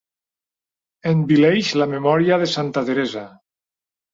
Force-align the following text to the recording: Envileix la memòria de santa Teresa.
Envileix 1.11 1.69
la 1.81 1.89
memòria 1.93 2.41
de 2.45 2.51
santa 2.55 2.87
Teresa. 2.89 3.25